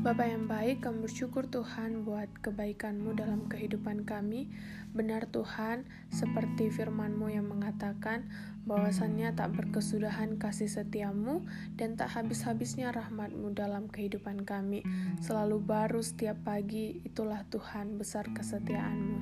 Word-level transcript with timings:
Bapa 0.00 0.24
yang 0.24 0.48
baik, 0.48 0.80
kami 0.80 1.04
bersyukur 1.04 1.44
Tuhan 1.52 2.08
buat 2.08 2.32
kebaikan-Mu 2.40 3.20
dalam 3.20 3.52
kehidupan 3.52 4.08
kami. 4.08 4.48
Benar 4.96 5.28
Tuhan, 5.28 5.84
seperti 6.08 6.72
firman-Mu 6.72 7.28
yang 7.28 7.44
mengatakan 7.44 8.24
bahwasannya 8.64 9.36
tak 9.36 9.52
berkesudahan 9.60 10.40
kasih 10.40 10.72
setiamu 10.72 11.44
dan 11.76 12.00
tak 12.00 12.16
habis-habisnya 12.16 12.96
rahmat-Mu 12.96 13.52
dalam 13.52 13.92
kehidupan 13.92 14.48
kami. 14.48 14.80
Selalu 15.20 15.60
baru 15.60 16.00
setiap 16.00 16.48
pagi, 16.48 17.04
itulah 17.04 17.44
Tuhan 17.52 18.00
besar 18.00 18.24
kesetiaan-Mu. 18.32 19.20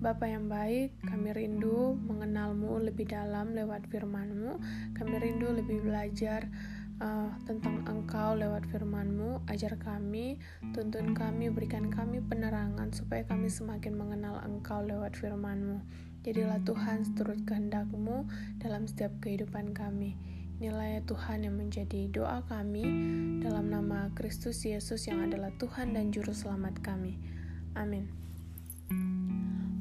Bapa 0.00 0.24
yang 0.24 0.48
baik, 0.48 1.04
kami 1.04 1.36
rindu 1.36 2.00
mengenal-Mu 2.00 2.80
lebih 2.80 3.12
dalam 3.12 3.52
lewat 3.52 3.92
firman-Mu. 3.92 4.56
Kami 4.96 5.14
rindu 5.20 5.52
lebih 5.52 5.84
belajar 5.84 6.48
uh, 7.00 7.30
tentang 7.48 7.82
Engkau 7.88 8.36
lewat 8.38 8.68
firman-Mu, 8.70 9.46
ajar 9.50 9.74
kami, 9.80 10.38
tuntun 10.76 11.16
kami, 11.16 11.50
berikan 11.50 11.90
kami 11.90 12.22
penerangan 12.22 12.92
supaya 12.94 13.24
kami 13.26 13.50
semakin 13.50 13.94
mengenal 13.96 14.38
Engkau 14.44 14.84
lewat 14.84 15.18
firman-Mu. 15.18 15.82
Jadilah 16.24 16.60
Tuhan 16.64 17.04
seturut 17.04 17.40
kehendak-Mu 17.44 18.28
dalam 18.62 18.88
setiap 18.88 19.12
kehidupan 19.20 19.76
kami. 19.76 20.16
Nilai 20.62 21.02
Tuhan 21.04 21.42
yang 21.44 21.58
menjadi 21.58 22.06
doa 22.14 22.40
kami 22.46 22.86
dalam 23.42 23.68
nama 23.68 24.08
Kristus 24.14 24.62
Yesus 24.62 25.10
yang 25.10 25.26
adalah 25.26 25.50
Tuhan 25.58 25.92
dan 25.92 26.14
Juru 26.14 26.30
Selamat 26.30 26.78
kami. 26.80 27.18
Amin. 27.74 28.06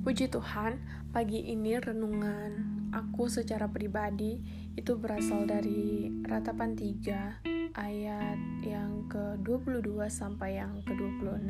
Puji 0.03 0.27
Tuhan, 0.27 0.83
pagi 1.15 1.47
ini 1.47 1.79
renungan 1.79 2.72
aku 2.93 3.25
secara 3.25 3.65
pribadi 3.73 4.37
itu 4.77 4.93
berasal 5.01 5.49
dari 5.49 6.13
ratapan 6.21 6.77
3 6.77 7.73
ayat 7.73 8.39
yang 8.61 9.09
ke-22 9.09 9.97
sampai 10.13 10.61
yang 10.61 10.77
ke-26. 10.85 11.49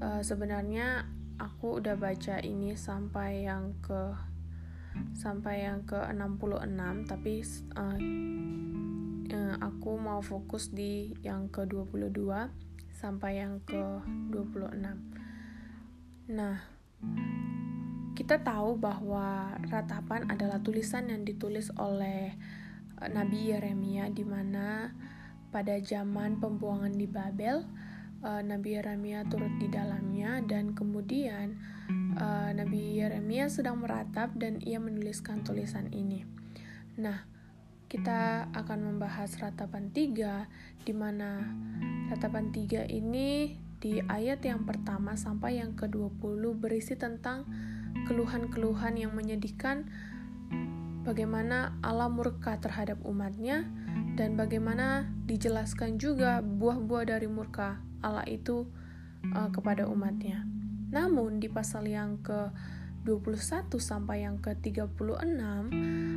Uh, 0.00 0.20
sebenarnya 0.24 1.04
aku 1.36 1.80
udah 1.80 1.96
baca 2.00 2.40
ini 2.40 2.72
sampai 2.72 3.44
yang 3.44 3.76
ke 3.84 4.16
sampai 5.12 5.68
yang 5.68 5.84
ke-66 5.84 7.04
tapi 7.04 7.44
uh, 7.76 8.00
aku 9.60 10.00
mau 10.00 10.24
fokus 10.24 10.72
di 10.72 11.12
yang 11.20 11.52
ke-22 11.52 12.32
sampai 12.96 13.44
yang 13.44 13.60
ke-26. 13.68 14.72
Nah, 16.32 16.56
kita 18.16 18.40
tahu 18.40 18.80
bahwa 18.80 19.52
ratapan 19.68 20.24
adalah 20.32 20.56
tulisan 20.64 21.12
yang 21.12 21.28
ditulis 21.28 21.68
oleh 21.76 22.32
eh, 22.98 23.08
Nabi 23.12 23.52
Yeremia 23.52 24.08
di 24.08 24.24
mana 24.24 24.96
pada 25.52 25.76
zaman 25.84 26.40
pembuangan 26.40 26.96
di 26.96 27.04
Babel 27.04 27.64
uh, 28.24 28.42
Nabi 28.42 28.76
Yeremia 28.76 29.24
turut 29.30 29.52
di 29.56 29.70
dalamnya 29.70 30.42
dan 30.44 30.72
kemudian 30.72 31.56
uh, 32.18 32.50
Nabi 32.52 32.98
Yeremia 32.98 33.46
sedang 33.46 33.80
meratap 33.80 34.34
dan 34.36 34.58
ia 34.60 34.82
menuliskan 34.82 35.46
tulisan 35.46 35.88
ini. 35.94 36.24
Nah, 36.98 37.24
kita 37.86 38.50
akan 38.50 38.78
membahas 38.94 39.38
ratapan 39.38 39.94
3 39.94 40.82
di 40.82 40.92
mana 40.92 41.46
ratapan 42.10 42.50
3 42.50 42.90
ini 42.90 43.54
di 43.78 44.02
ayat 44.02 44.42
yang 44.42 44.64
pertama 44.66 45.14
sampai 45.14 45.62
yang 45.62 45.78
ke-20 45.78 46.42
berisi 46.58 46.98
tentang 46.98 47.46
keluhan-keluhan 48.04 49.00
yang 49.00 49.16
menyedihkan 49.16 49.88
bagaimana 51.06 51.78
Allah 51.80 52.10
murka 52.12 52.58
terhadap 52.60 53.00
umatnya 53.06 53.64
dan 54.18 54.34
bagaimana 54.34 55.08
dijelaskan 55.24 55.96
juga 55.96 56.42
buah-buah 56.44 57.16
dari 57.16 57.30
murka 57.30 57.80
Allah 58.02 58.26
itu 58.28 58.66
uh, 59.32 59.48
kepada 59.54 59.88
umatnya. 59.88 60.44
Namun 60.90 61.38
di 61.38 61.48
pasal 61.48 61.86
yang 61.88 62.20
ke 62.20 62.50
21 63.06 63.70
sampai 63.78 64.26
yang 64.26 64.42
ke-36 64.42 64.90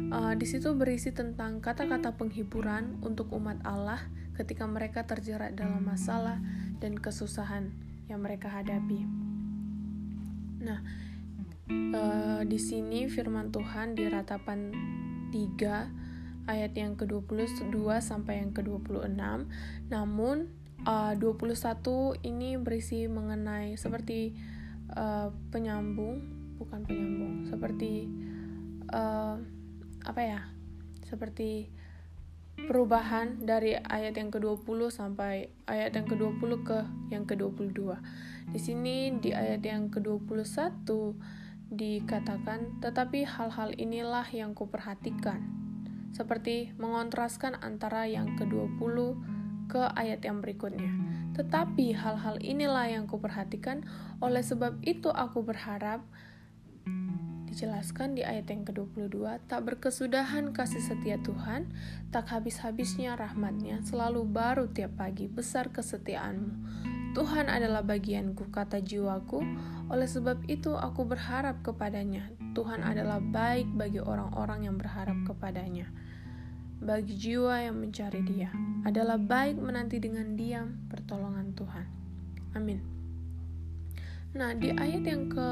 uh, 0.09 0.33
di 0.33 0.45
situ 0.49 0.73
berisi 0.73 1.13
tentang 1.13 1.61
kata-kata 1.61 2.17
penghiburan 2.17 2.97
untuk 3.05 3.29
umat 3.37 3.61
Allah 3.61 4.01
ketika 4.33 4.65
mereka 4.65 5.05
terjerat 5.05 5.53
dalam 5.53 5.85
masalah 5.85 6.41
dan 6.81 6.97
kesusahan 6.97 7.69
yang 8.09 8.25
mereka 8.25 8.49
hadapi. 8.49 9.05
Nah, 10.65 10.81
uh, 11.69 12.41
di 12.45 12.59
sini 12.59 13.05
firman 13.05 13.53
Tuhan 13.53 13.93
di 13.93 14.09
ratapan 14.09 14.73
3 15.29 16.49
ayat 16.49 16.73
yang 16.73 16.97
ke-22 16.97 17.77
sampai 18.01 18.41
yang 18.41 18.51
ke-26. 18.57 19.05
Namun 19.93 20.49
uh, 20.85 21.13
21 21.13 22.25
ini 22.25 22.57
berisi 22.57 23.05
mengenai 23.05 23.77
seperti 23.77 24.33
uh, 24.97 25.29
penyambung, 25.53 26.25
bukan 26.57 26.89
penyambung, 26.89 27.45
seperti 27.45 28.09
uh, 28.89 29.37
apa 30.09 30.21
ya? 30.25 30.41
Seperti 31.05 31.69
perubahan 32.59 33.45
dari 33.45 33.77
ayat 33.77 34.19
yang 34.19 34.33
ke-20 34.33 34.91
sampai 34.91 35.47
ayat 35.69 35.95
yang 35.95 36.07
ke-20 36.09 36.51
ke 36.65 36.79
yang 37.13 37.23
ke-22. 37.29 37.79
Di 38.49 38.59
sini 38.59 39.13
di 39.21 39.31
ayat 39.31 39.61
yang 39.61 39.93
ke-21 39.93 40.89
dikatakan, 41.69 42.81
tetapi 42.81 43.25
hal-hal 43.29 43.73
inilah 43.77 44.25
yang 44.33 44.57
kuperhatikan, 44.57 45.45
seperti 46.09 46.73
mengontraskan 46.81 47.61
antara 47.61 48.09
yang 48.09 48.33
ke-20 48.37 48.97
ke 49.69 49.81
ayat 49.93 50.25
yang 50.25 50.41
berikutnya. 50.41 50.89
Tetapi 51.37 51.93
hal-hal 51.93 52.41
inilah 52.41 52.89
yang 52.89 53.05
kuperhatikan, 53.05 53.85
oleh 54.17 54.41
sebab 54.41 54.81
itu 54.81 55.13
aku 55.13 55.45
berharap 55.45 56.01
dijelaskan 57.45 58.17
di 58.17 58.25
ayat 58.25 58.49
yang 58.49 58.65
ke-22, 58.65 59.19
tak 59.45 59.61
berkesudahan 59.65 60.53
kasih 60.53 60.81
setia 60.81 61.21
Tuhan, 61.21 61.69
tak 62.09 62.29
habis-habisnya 62.33 63.13
rahmatnya, 63.13 63.81
selalu 63.85 64.25
baru 64.25 64.69
tiap 64.69 64.97
pagi, 64.97 65.29
besar 65.29 65.69
kesetiaanmu. 65.69 66.88
Tuhan 67.17 67.49
adalah 67.49 67.81
bagianku, 67.81 68.53
kata 68.53 68.85
jiwaku, 68.85 69.41
oleh 69.89 70.05
sebab 70.05 70.45
itu 70.45 70.77
aku 70.77 71.09
berharap 71.09 71.65
kepadanya. 71.65 72.29
Tuhan 72.53 72.85
adalah 72.85 73.17
baik 73.17 73.65
bagi 73.73 73.97
orang-orang 73.97 74.69
yang 74.69 74.75
berharap 74.77 75.17
kepadanya. 75.25 75.89
Bagi 76.79 77.17
jiwa 77.17 77.65
yang 77.65 77.81
mencari 77.81 78.21
dia, 78.23 78.53
adalah 78.85 79.17
baik 79.17 79.57
menanti 79.57 79.97
dengan 79.97 80.37
diam 80.37 80.85
pertolongan 80.87 81.51
Tuhan. 81.57 81.85
Amin. 82.53 82.79
Nah, 84.37 84.53
di 84.53 84.69
ayat 84.69 85.03
yang 85.03 85.25
ke 85.33 85.49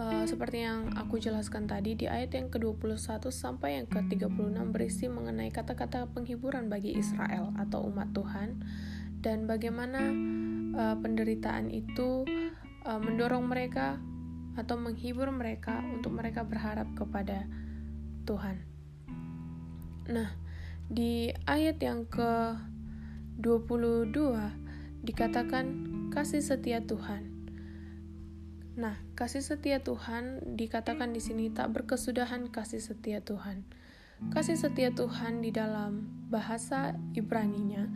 uh, 0.00 0.24
seperti 0.24 0.64
yang 0.64 0.96
aku 0.96 1.20
jelaskan 1.20 1.68
tadi 1.68 1.92
di 1.92 2.08
ayat 2.08 2.32
yang 2.32 2.48
ke-21 2.48 3.28
sampai 3.28 3.80
yang 3.80 3.86
ke-36 3.88 4.56
berisi 4.72 5.06
mengenai 5.12 5.52
kata-kata 5.52 6.08
penghiburan 6.10 6.72
bagi 6.72 6.96
Israel 6.96 7.52
atau 7.60 7.84
umat 7.92 8.10
Tuhan 8.16 8.64
dan 9.22 9.46
bagaimana 9.46 10.10
uh, 10.74 10.98
penderitaan 10.98 11.70
itu 11.70 12.26
uh, 12.82 12.98
mendorong 12.98 13.46
mereka 13.46 14.02
atau 14.58 14.74
menghibur 14.76 15.30
mereka 15.32 15.80
untuk 15.94 16.12
mereka 16.12 16.44
berharap 16.44 16.84
kepada 16.92 17.48
Tuhan. 18.28 18.60
Nah, 20.12 20.28
di 20.90 21.32
ayat 21.48 21.80
yang 21.80 22.04
ke-22 22.10 24.12
dikatakan 25.06 25.66
kasih 26.12 26.44
setia 26.44 26.84
Tuhan. 26.84 27.32
Nah, 28.76 29.00
kasih 29.16 29.40
setia 29.40 29.80
Tuhan 29.80 30.44
dikatakan 30.58 31.14
di 31.14 31.20
sini 31.22 31.48
tak 31.48 31.72
berkesudahan 31.72 32.50
kasih 32.52 32.82
setia 32.82 33.24
Tuhan. 33.24 33.64
Kasih 34.30 34.54
setia 34.54 34.94
Tuhan 34.94 35.42
di 35.42 35.50
dalam 35.50 36.06
bahasa 36.30 36.94
Ibrani-nya 37.16 37.90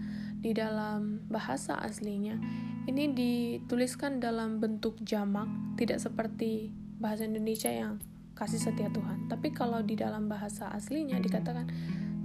di 0.47 0.55
dalam 0.55 1.27
bahasa 1.27 1.75
aslinya 1.75 2.39
ini 2.87 3.11
dituliskan 3.11 4.23
dalam 4.23 4.63
bentuk 4.63 4.95
jamak, 5.03 5.51
tidak 5.75 5.99
seperti 5.99 6.71
bahasa 7.03 7.27
Indonesia 7.27 7.67
yang 7.67 7.99
kasih 8.39 8.63
setia 8.63 8.87
Tuhan. 8.95 9.27
Tapi 9.27 9.51
kalau 9.51 9.83
di 9.83 9.99
dalam 9.99 10.31
bahasa 10.31 10.71
aslinya 10.71 11.19
dikatakan 11.19 11.67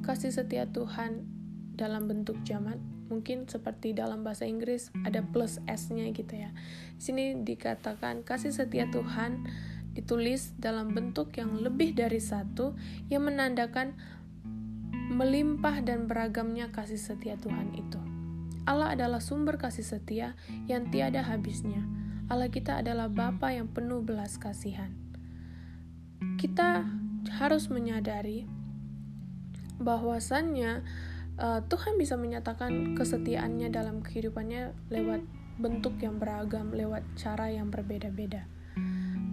kasih 0.06 0.30
setia 0.30 0.70
Tuhan 0.70 1.26
dalam 1.74 2.06
bentuk 2.06 2.38
jamak, 2.46 2.78
mungkin 3.10 3.50
seperti 3.50 3.98
dalam 3.98 4.22
bahasa 4.22 4.46
Inggris 4.46 4.94
ada 5.02 5.26
plus 5.26 5.58
s-nya 5.66 6.14
gitu 6.14 6.38
ya. 6.38 6.54
Di 6.94 7.02
sini 7.02 7.42
dikatakan 7.42 8.22
kasih 8.22 8.54
setia 8.54 8.86
Tuhan 8.94 9.50
ditulis 9.98 10.54
dalam 10.62 10.94
bentuk 10.94 11.34
yang 11.42 11.58
lebih 11.58 11.98
dari 11.98 12.22
satu 12.22 12.78
yang 13.10 13.26
menandakan 13.26 13.98
melimpah 15.10 15.82
dan 15.82 16.06
beragamnya 16.06 16.70
kasih 16.70 17.02
setia 17.02 17.34
Tuhan 17.42 17.74
itu. 17.74 18.11
Allah 18.70 18.94
adalah 18.94 19.18
sumber 19.18 19.58
kasih 19.58 19.86
setia 19.86 20.38
yang 20.70 20.94
tiada 20.94 21.26
habisnya. 21.26 21.82
Allah 22.30 22.48
kita 22.48 22.80
adalah 22.80 23.12
Bapa 23.12 23.52
yang 23.52 23.68
penuh 23.68 24.06
belas 24.06 24.38
kasihan. 24.38 24.94
Kita 26.38 26.86
harus 27.42 27.68
menyadari 27.68 28.46
bahwasannya 29.82 30.86
uh, 31.42 31.60
Tuhan 31.66 31.98
bisa 31.98 32.16
menyatakan 32.16 32.94
kesetiaannya 32.94 33.74
dalam 33.74 34.06
kehidupannya 34.06 34.78
lewat 34.94 35.26
bentuk 35.58 35.98
yang 36.00 36.22
beragam, 36.22 36.70
lewat 36.72 37.02
cara 37.18 37.50
yang 37.50 37.74
berbeda-beda. 37.74 38.46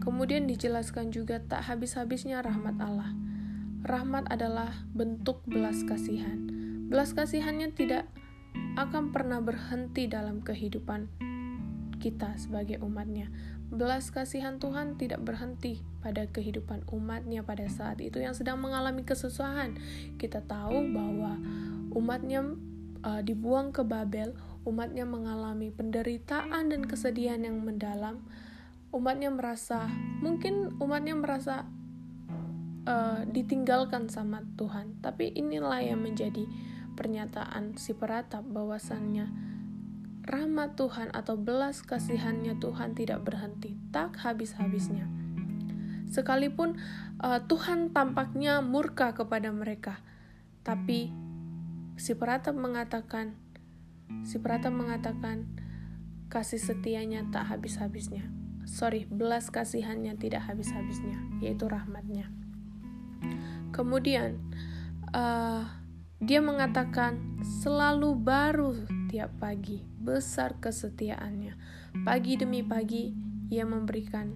Kemudian 0.00 0.48
dijelaskan 0.48 1.12
juga 1.12 1.38
tak 1.44 1.68
habis-habisnya 1.68 2.40
rahmat 2.40 2.80
Allah. 2.80 3.12
Rahmat 3.84 4.32
adalah 4.32 4.72
bentuk 4.96 5.44
belas 5.44 5.84
kasihan. 5.84 6.48
Belas 6.88 7.12
kasihannya 7.12 7.76
tidak 7.76 8.08
akan 8.78 9.10
pernah 9.10 9.42
berhenti 9.42 10.06
dalam 10.06 10.38
kehidupan 10.38 11.10
kita 11.98 12.38
sebagai 12.38 12.78
umatnya. 12.78 13.26
Belas 13.68 14.08
kasihan 14.14 14.56
Tuhan 14.56 14.96
tidak 14.96 15.20
berhenti 15.26 15.82
pada 16.00 16.24
kehidupan 16.30 16.86
umatnya 16.88 17.42
pada 17.42 17.66
saat 17.66 17.98
itu 17.98 18.22
yang 18.22 18.32
sedang 18.32 18.62
mengalami 18.62 19.02
kesusahan. 19.02 19.76
Kita 20.16 20.46
tahu 20.46 20.94
bahwa 20.94 21.36
umatnya 21.92 22.54
uh, 23.02 23.20
dibuang 23.20 23.74
ke 23.74 23.82
Babel, 23.82 24.32
umatnya 24.62 25.04
mengalami 25.04 25.74
penderitaan 25.74 26.70
dan 26.70 26.86
kesedihan 26.86 27.42
yang 27.42 27.60
mendalam. 27.60 28.24
Umatnya 28.88 29.28
merasa, 29.28 29.84
mungkin 30.24 30.72
umatnya 30.80 31.12
merasa 31.12 31.68
uh, 32.88 33.20
ditinggalkan 33.28 34.08
sama 34.08 34.46
Tuhan. 34.56 35.02
Tapi 35.04 35.34
inilah 35.36 35.84
yang 35.84 36.00
menjadi 36.00 36.48
pernyataan 36.98 37.78
si 37.78 37.94
peratap 37.94 38.42
bahwasannya 38.42 39.30
rahmat 40.26 40.74
Tuhan 40.74 41.14
atau 41.14 41.38
belas 41.38 41.80
kasihannya 41.86 42.58
Tuhan 42.58 42.98
tidak 42.98 43.22
berhenti, 43.22 43.78
tak 43.94 44.18
habis-habisnya. 44.18 45.06
Sekalipun 46.10 46.76
uh, 47.22 47.40
Tuhan 47.46 47.94
tampaknya 47.94 48.58
murka 48.58 49.14
kepada 49.14 49.54
mereka, 49.54 50.02
tapi 50.66 51.14
si 51.94 52.12
peratap 52.18 52.58
mengatakan, 52.58 53.38
si 54.26 54.42
peratap 54.42 54.74
mengatakan 54.74 55.48
kasih 56.28 56.60
setianya 56.60 57.24
tak 57.30 57.48
habis-habisnya. 57.48 58.28
Sorry, 58.68 59.08
belas 59.08 59.48
kasihannya 59.48 60.12
tidak 60.20 60.44
habis-habisnya, 60.44 61.16
yaitu 61.40 61.64
rahmatnya. 61.64 62.28
Kemudian, 63.72 64.36
uh, 65.16 65.77
dia 66.18 66.42
mengatakan 66.42 67.38
selalu 67.62 68.18
baru 68.18 68.74
tiap 69.06 69.38
pagi, 69.38 69.86
besar 70.02 70.58
kesetiaannya. 70.58 71.54
Pagi 72.02 72.34
demi 72.34 72.66
pagi, 72.66 73.14
ia 73.54 73.62
memberikan 73.62 74.34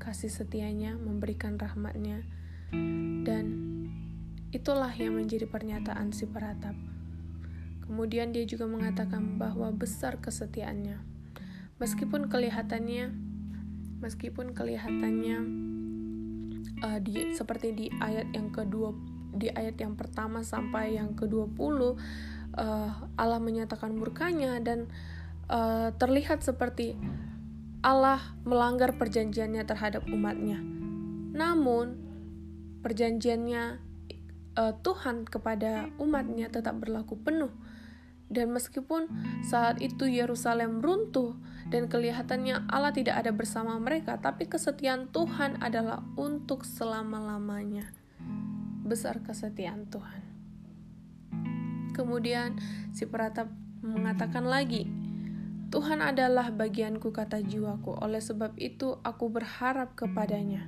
kasih 0.00 0.32
setianya, 0.32 0.96
memberikan 0.96 1.60
rahmatnya, 1.60 2.24
dan 3.28 3.44
itulah 4.48 4.88
yang 4.96 5.20
menjadi 5.20 5.44
pernyataan 5.44 6.16
si 6.16 6.24
peratap. 6.24 6.72
Kemudian 7.84 8.32
dia 8.32 8.48
juga 8.48 8.64
mengatakan 8.64 9.36
bahwa 9.36 9.68
besar 9.68 10.16
kesetiaannya. 10.16 10.96
Meskipun 11.76 12.32
kelihatannya, 12.32 13.12
meskipun 14.00 14.56
kelihatannya 14.56 15.38
uh, 16.80 16.98
di 17.04 17.36
seperti 17.36 17.68
di 17.76 17.86
ayat 18.00 18.32
yang 18.32 18.48
kedua 18.48 19.17
di 19.32 19.52
ayat 19.52 19.76
yang 19.80 19.94
pertama 19.94 20.40
sampai 20.42 20.96
yang 20.96 21.12
ke-20 21.14 21.78
uh, 22.58 22.90
Allah 23.14 23.40
menyatakan 23.40 23.94
murkanya 23.94 24.58
dan 24.58 24.90
uh, 25.48 25.94
terlihat 25.96 26.42
seperti 26.42 26.98
Allah 27.80 28.18
melanggar 28.42 28.98
perjanjiannya 28.98 29.62
terhadap 29.62 30.02
umatnya. 30.10 30.58
Namun 31.34 31.94
perjanjiannya 32.82 33.78
uh, 34.58 34.74
Tuhan 34.82 35.28
kepada 35.30 35.94
umatnya 36.02 36.50
tetap 36.50 36.82
berlaku 36.82 37.14
penuh. 37.18 37.52
Dan 38.28 38.52
meskipun 38.52 39.08
saat 39.40 39.80
itu 39.80 40.04
Yerusalem 40.04 40.84
runtuh 40.84 41.32
dan 41.72 41.88
kelihatannya 41.88 42.68
Allah 42.68 42.92
tidak 42.92 43.24
ada 43.24 43.32
bersama 43.32 43.80
mereka, 43.80 44.20
tapi 44.20 44.44
kesetiaan 44.44 45.08
Tuhan 45.08 45.64
adalah 45.64 46.04
untuk 46.20 46.68
selama-lamanya. 46.68 47.97
Besar 48.88 49.20
kesetiaan 49.20 49.84
Tuhan. 49.92 50.24
Kemudian 51.92 52.56
si 52.96 53.04
peratap 53.04 53.52
mengatakan 53.84 54.48
lagi, 54.48 54.88
Tuhan 55.68 56.00
adalah 56.00 56.48
bagianku 56.48 57.12
kata 57.12 57.44
jiwaku, 57.44 58.00
oleh 58.00 58.24
sebab 58.24 58.56
itu 58.56 58.96
aku 59.04 59.28
berharap 59.28 59.92
kepadanya. 59.92 60.64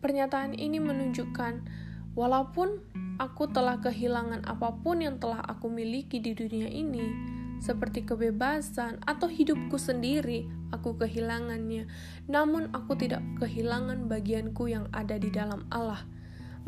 Pernyataan 0.00 0.56
ini 0.56 0.80
menunjukkan 0.80 1.68
walaupun 2.16 2.80
aku 3.20 3.52
telah 3.52 3.76
kehilangan 3.84 4.48
apa 4.48 4.80
pun 4.80 5.04
yang 5.04 5.20
telah 5.20 5.44
aku 5.44 5.68
miliki 5.68 6.16
di 6.16 6.32
dunia 6.32 6.72
ini, 6.72 7.33
seperti 7.64 8.04
kebebasan 8.04 9.00
atau 9.08 9.24
hidupku 9.24 9.80
sendiri, 9.80 10.44
aku 10.68 11.00
kehilangannya. 11.00 11.88
Namun 12.28 12.68
aku 12.76 12.92
tidak 13.00 13.24
kehilangan 13.40 14.04
bagianku 14.04 14.68
yang 14.68 14.92
ada 14.92 15.16
di 15.16 15.32
dalam 15.32 15.64
Allah. 15.72 16.04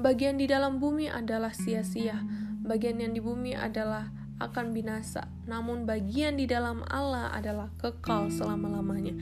Bagian 0.00 0.40
di 0.40 0.48
dalam 0.48 0.80
bumi 0.80 1.12
adalah 1.12 1.52
sia-sia, 1.52 2.24
bagian 2.64 2.96
yang 3.04 3.12
di 3.12 3.20
bumi 3.20 3.52
adalah 3.52 4.08
akan 4.40 4.72
binasa, 4.72 5.28
namun 5.48 5.88
bagian 5.88 6.36
di 6.36 6.44
dalam 6.48 6.84
Allah 6.88 7.32
adalah 7.32 7.72
kekal 7.80 8.28
selama-lamanya. 8.32 9.16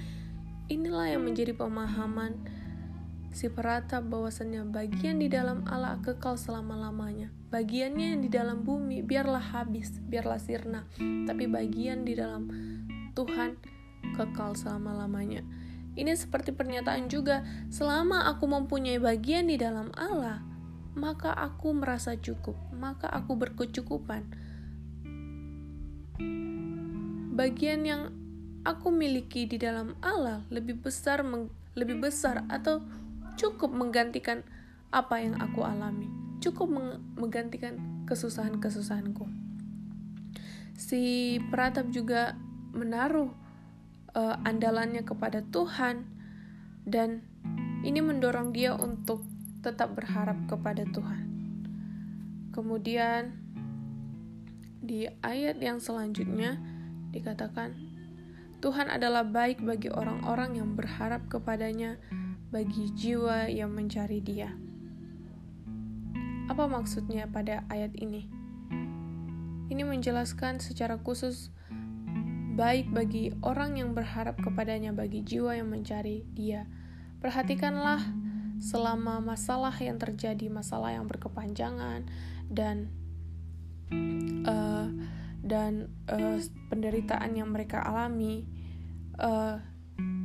Inilah 0.66 1.14
yang 1.14 1.22
menjadi 1.26 1.54
pemahaman 1.54 2.38
si 3.34 3.50
peratap 3.50 4.06
bahwasannya 4.06 4.70
bagian 4.70 5.18
di 5.18 5.26
dalam 5.26 5.66
Allah 5.66 5.98
kekal 5.98 6.38
selama-lamanya. 6.38 7.34
Bagiannya 7.50 8.14
yang 8.14 8.22
di 8.22 8.30
dalam 8.30 8.62
bumi 8.62 9.02
biarlah 9.02 9.42
habis, 9.58 9.90
biarlah 10.06 10.38
sirna, 10.38 10.86
tapi 11.26 11.50
bagian 11.50 12.06
di 12.06 12.14
dalam 12.14 12.46
Tuhan 13.18 13.58
kekal 14.14 14.54
selama-lamanya. 14.54 15.42
Ini 15.98 16.14
seperti 16.14 16.54
pernyataan 16.54 17.10
juga, 17.10 17.42
selama 17.74 18.30
aku 18.30 18.46
mempunyai 18.46 19.02
bagian 19.02 19.50
di 19.50 19.58
dalam 19.58 19.90
Allah, 19.98 20.42
maka 20.94 21.34
aku 21.34 21.74
merasa 21.74 22.14
cukup, 22.14 22.54
maka 22.70 23.10
aku 23.10 23.34
berkecukupan. 23.34 24.30
Bagian 27.34 27.82
yang 27.82 28.14
aku 28.62 28.94
miliki 28.94 29.50
di 29.50 29.58
dalam 29.58 29.98
Allah 29.98 30.46
lebih 30.54 30.78
besar 30.86 31.26
lebih 31.74 31.98
besar 31.98 32.46
atau 32.46 32.78
cukup 33.34 33.70
menggantikan 33.74 34.42
apa 34.94 35.18
yang 35.18 35.34
aku 35.42 35.66
alami, 35.66 36.06
cukup 36.38 36.70
menggantikan 37.18 38.04
kesusahan-kesusahanku. 38.06 39.26
Si 40.74 41.36
peratap 41.50 41.90
juga 41.90 42.38
menaruh 42.74 43.30
uh, 44.14 44.36
andalannya 44.42 45.02
kepada 45.06 45.42
Tuhan 45.50 46.06
dan 46.86 47.22
ini 47.86 48.00
mendorong 48.00 48.50
dia 48.54 48.74
untuk 48.74 49.22
tetap 49.62 49.96
berharap 49.96 50.36
kepada 50.46 50.84
Tuhan. 50.88 51.24
Kemudian 52.54 53.34
di 54.84 55.08
ayat 55.24 55.58
yang 55.58 55.80
selanjutnya 55.80 56.60
dikatakan 57.10 57.72
Tuhan 58.60 58.88
adalah 58.88 59.24
baik 59.28 59.60
bagi 59.60 59.92
orang-orang 59.92 60.56
yang 60.56 60.72
berharap 60.72 61.28
kepadanya, 61.28 62.00
bagi 62.54 62.86
jiwa 62.94 63.50
yang 63.50 63.74
mencari 63.74 64.22
Dia. 64.22 64.54
Apa 66.46 66.70
maksudnya 66.70 67.26
pada 67.26 67.66
ayat 67.66 67.98
ini? 67.98 68.30
Ini 69.74 69.82
menjelaskan 69.82 70.62
secara 70.62 71.02
khusus 71.02 71.50
baik 72.54 72.94
bagi 72.94 73.34
orang 73.42 73.82
yang 73.82 73.90
berharap 73.90 74.38
kepadanya, 74.38 74.94
bagi 74.94 75.26
jiwa 75.26 75.58
yang 75.58 75.66
mencari 75.66 76.22
Dia. 76.30 76.70
Perhatikanlah 77.18 77.98
selama 78.62 79.18
masalah 79.18 79.74
yang 79.82 79.98
terjadi, 79.98 80.46
masalah 80.46 80.94
yang 80.94 81.10
berkepanjangan 81.10 82.06
dan 82.46 82.86
uh, 84.46 84.94
dan 85.42 85.90
uh, 86.06 86.38
penderitaan 86.70 87.34
yang 87.34 87.50
mereka 87.50 87.82
alami. 87.82 88.46
Uh, 89.18 89.73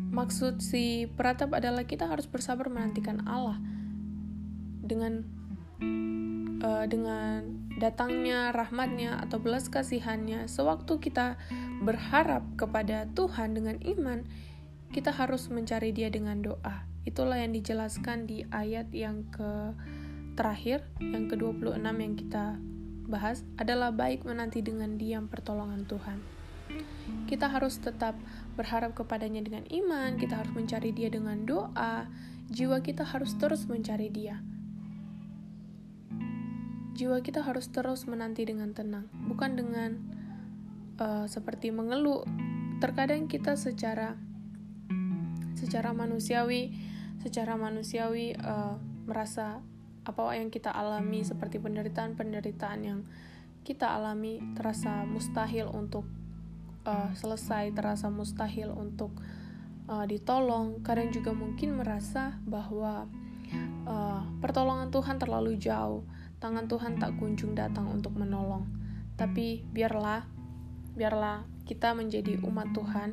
maksud 0.10 0.62
si 0.62 1.06
peratap 1.06 1.54
adalah 1.54 1.86
kita 1.86 2.10
harus 2.10 2.26
bersabar 2.26 2.68
menantikan 2.68 3.24
Allah 3.30 3.62
dengan 4.82 5.24
uh, 6.66 6.86
dengan 6.90 7.46
datangnya 7.80 8.52
rahmatnya 8.52 9.22
atau 9.24 9.40
belas 9.40 9.72
kasihannya. 9.72 10.52
Sewaktu 10.52 11.00
kita 11.00 11.40
berharap 11.86 12.44
kepada 12.60 13.08
Tuhan 13.16 13.56
dengan 13.56 13.80
iman 13.86 14.28
kita 14.90 15.14
harus 15.14 15.48
mencari 15.54 15.94
dia 15.94 16.10
dengan 16.10 16.42
doa. 16.42 16.90
Itulah 17.06 17.40
yang 17.40 17.54
dijelaskan 17.54 18.26
di 18.26 18.44
ayat 18.50 18.90
yang 18.92 19.26
ke 19.30 19.74
terakhir, 20.34 20.82
yang 20.98 21.30
ke-26 21.30 21.86
yang 21.86 22.16
kita 22.18 22.46
bahas. 23.06 23.46
Adalah 23.62 23.94
baik 23.94 24.26
menanti 24.26 24.66
dengan 24.66 24.98
diam 24.98 25.30
pertolongan 25.30 25.86
Tuhan. 25.86 26.39
Kita 27.30 27.50
harus 27.50 27.78
tetap 27.78 28.18
berharap 28.58 28.98
kepadanya 28.98 29.46
dengan 29.46 29.66
iman, 29.70 30.18
kita 30.18 30.42
harus 30.42 30.54
mencari 30.54 30.90
dia 30.94 31.14
dengan 31.14 31.46
doa, 31.46 32.10
jiwa 32.50 32.82
kita 32.82 33.06
harus 33.06 33.38
terus 33.38 33.70
mencari 33.70 34.10
dia. 34.10 34.42
jiwa 37.00 37.24
kita 37.24 37.40
harus 37.48 37.72
terus 37.72 38.04
menanti 38.12 38.44
dengan 38.44 38.76
tenang, 38.76 39.08
bukan 39.32 39.56
dengan 39.56 39.96
uh, 41.00 41.24
seperti 41.32 41.72
mengeluh. 41.72 42.28
Terkadang 42.84 43.32
kita 43.32 43.56
secara 43.56 44.20
secara 45.56 45.96
manusiawi, 45.96 46.76
secara 47.24 47.56
manusiawi 47.56 48.36
uh, 48.36 48.76
merasa 49.08 49.64
apa 50.04 50.36
yang 50.36 50.52
kita 50.52 50.76
alami 50.76 51.24
seperti 51.24 51.64
penderitaan-penderitaan 51.64 52.80
yang 52.84 53.08
kita 53.64 53.96
alami 53.96 54.44
terasa 54.60 55.08
mustahil 55.08 55.72
untuk 55.72 56.04
uh, 56.86 57.12
selesai, 57.16 57.72
terasa 57.74 58.08
mustahil 58.12 58.72
untuk 58.72 59.16
uh, 59.90 60.06
ditolong. 60.06 60.84
Kadang 60.86 61.10
juga 61.10 61.32
mungkin 61.34 61.80
merasa 61.80 62.38
bahwa 62.46 63.10
uh, 63.88 64.24
pertolongan 64.40 64.94
Tuhan 64.94 65.18
terlalu 65.18 65.58
jauh 65.58 66.04
tangan 66.40 66.72
Tuhan 66.72 66.98
tak 66.98 67.20
kunjung 67.20 67.54
datang 67.54 67.92
untuk 67.92 68.16
menolong. 68.16 68.66
Tapi 69.20 69.68
biarlah, 69.76 70.24
biarlah 70.96 71.44
kita 71.68 71.92
menjadi 71.92 72.40
umat 72.48 72.72
Tuhan 72.72 73.10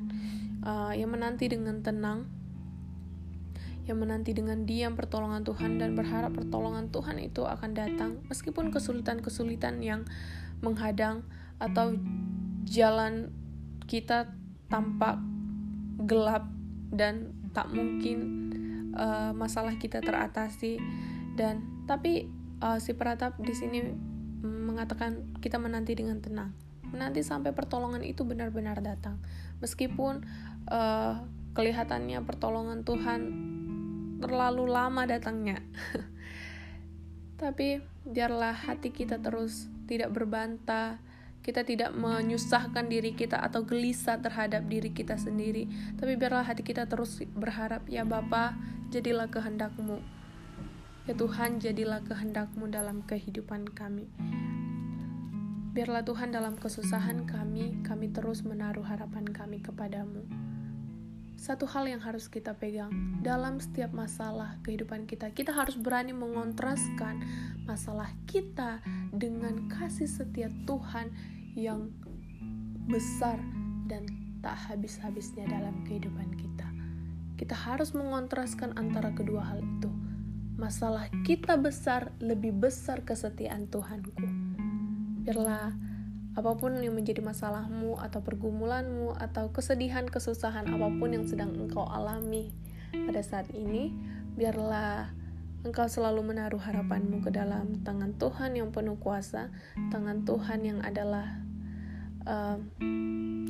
uh, 0.63 0.95
yang 0.95 1.11
menanti 1.11 1.51
dengan 1.51 1.83
tenang, 1.83 2.31
yang 3.91 3.99
menanti 3.99 4.31
dengan 4.31 4.63
diam 4.63 4.95
pertolongan 4.95 5.43
Tuhan 5.43 5.83
dan 5.83 5.99
berharap 5.99 6.39
pertolongan 6.39 6.91
Tuhan 6.95 7.19
itu 7.19 7.43
akan 7.43 7.71
datang 7.75 8.23
meskipun 8.31 8.71
kesulitan-kesulitan 8.71 9.83
yang 9.83 10.07
menghadang 10.63 11.27
atau 11.59 11.95
jalan 12.67 13.31
kita 13.87 14.31
tampak 14.67 15.19
gelap 16.03 16.47
dan 16.91 17.33
tak 17.55 17.73
mungkin 17.73 18.19
uh, 18.93 19.33
masalah 19.33 19.79
kita 19.79 20.03
teratasi. 20.03 20.79
Dan 21.39 21.87
tapi 21.87 22.27
uh, 22.61 22.79
si 22.83 22.93
peratap 22.93 23.39
di 23.41 23.55
sini 23.55 23.81
mengatakan 24.45 25.39
kita 25.41 25.57
menanti 25.57 25.97
dengan 25.97 26.21
tenang. 26.21 26.53
Menanti 26.87 27.25
sampai 27.25 27.51
pertolongan 27.51 28.05
itu 28.05 28.23
benar-benar 28.23 28.79
datang. 28.85 29.19
Meskipun 29.59 30.23
uh, 30.69 31.15
kelihatannya 31.57 32.21
pertolongan 32.23 32.85
Tuhan 32.85 33.21
terlalu 34.21 34.65
lama 34.69 35.03
datangnya. 35.09 35.61
Tapi 37.43 37.81
biarlah 38.07 38.55
hati 38.55 38.93
kita 38.93 39.21
terus 39.21 39.69
tidak 39.85 40.13
berbantah 40.13 41.01
kita 41.47 41.63
tidak 41.63 41.95
menyusahkan 41.95 42.91
diri 42.91 43.15
kita 43.15 43.39
atau 43.39 43.63
gelisah 43.63 44.19
terhadap 44.19 44.67
diri 44.67 44.91
kita 44.91 45.15
sendiri 45.15 45.71
tapi 45.95 46.19
biarlah 46.19 46.43
hati 46.43 46.67
kita 46.67 46.91
terus 46.91 47.23
berharap 47.39 47.87
ya 47.87 48.03
Bapa 48.03 48.59
jadilah 48.91 49.31
kehendakmu 49.31 50.03
Ya 51.07 51.15
Tuhan, 51.15 51.63
jadilah 51.63 52.03
kehendakmu 52.03 52.67
dalam 52.67 53.07
kehidupan 53.07 53.71
kami. 53.79 54.11
Biarlah 55.71 56.03
Tuhan 56.03 56.35
dalam 56.35 56.59
kesusahan 56.59 57.31
kami, 57.31 57.79
kami 57.87 58.11
terus 58.11 58.43
menaruh 58.43 58.83
harapan 58.83 59.23
kami 59.31 59.63
kepadamu. 59.63 60.27
Satu 61.39 61.63
hal 61.71 61.87
yang 61.87 62.03
harus 62.03 62.27
kita 62.27 62.59
pegang 62.59 62.91
dalam 63.23 63.63
setiap 63.63 63.95
masalah 63.95 64.59
kehidupan 64.67 65.07
kita, 65.07 65.31
kita 65.31 65.55
harus 65.55 65.79
berani 65.79 66.11
mengontraskan 66.11 67.23
masalah 67.71 68.11
kita 68.27 68.83
dengan 69.15 69.71
kasih 69.71 70.11
setia 70.11 70.51
Tuhan 70.67 71.15
yang 71.57 71.89
besar 72.87 73.41
dan 73.89 74.05
tak 74.45 74.55
habis-habisnya 74.69 75.49
dalam 75.49 75.83
kehidupan 75.89 76.29
kita. 76.37 76.69
Kita 77.41 77.57
harus 77.57 77.97
mengontraskan 77.97 78.77
antara 78.77 79.11
kedua 79.17 79.43
hal 79.43 79.65
itu 79.65 79.91
masalah 80.57 81.13
kita 81.29 81.61
besar 81.61 82.13
lebih 82.21 82.53
besar 82.57 83.05
kesetiaan 83.05 83.69
Tuhanku. 83.69 84.25
Biarlah 85.25 85.73
apa 86.37 86.53
pun 86.57 86.77
yang 86.81 86.97
menjadi 86.97 87.25
masalahmu 87.25 87.97
atau 87.97 88.21
pergumulanmu 88.21 89.17
atau 89.17 89.49
kesedihan, 89.53 90.05
kesusahan 90.05 90.69
apa 90.69 90.89
pun 91.01 91.13
yang 91.13 91.25
sedang 91.25 91.53
engkau 91.57 91.85
alami 91.89 92.53
pada 92.93 93.21
saat 93.25 93.49
ini, 93.53 93.93
biarlah 94.37 95.13
engkau 95.67 95.91
selalu 95.91 96.23
menaruh 96.23 96.63
harapanmu 96.63 97.27
ke 97.27 97.35
dalam 97.35 97.83
tangan 97.83 98.15
Tuhan 98.15 98.55
yang 98.55 98.71
penuh 98.71 98.95
kuasa, 99.03 99.51
tangan 99.91 100.23
Tuhan 100.23 100.63
yang 100.63 100.79
adalah 100.87 101.43
uh, 102.23 102.63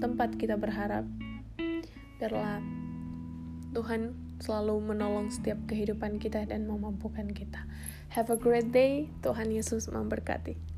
tempat 0.01 0.41
kita 0.41 0.57
berharap. 0.57 1.05
Biarlah 2.17 2.65
Tuhan 3.77 4.17
selalu 4.41 4.97
menolong 4.97 5.29
setiap 5.29 5.61
kehidupan 5.69 6.17
kita 6.17 6.49
dan 6.49 6.65
memampukan 6.65 7.29
kita. 7.29 7.69
Have 8.13 8.33
a 8.33 8.41
great 8.41 8.73
day. 8.73 9.13
Tuhan 9.21 9.53
Yesus 9.53 9.93
memberkati. 9.93 10.76